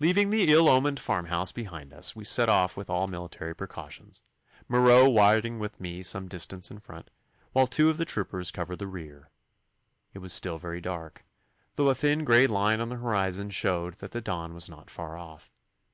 [0.00, 4.22] Leaving the ill omened farmhouse behind us we set off with all military precautions,
[4.66, 7.10] Marot riding with me some distance in front,
[7.52, 9.30] while two of the troopers covered the rear.
[10.14, 11.20] It was still very dark,
[11.74, 15.18] though a thin grey line on the horizon showed that the dawn was not far
[15.20, 15.50] off.